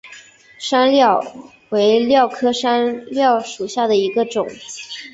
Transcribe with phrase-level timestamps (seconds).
[0.57, 1.23] 山蓼
[1.69, 4.47] 为蓼科山蓼属下的一个种。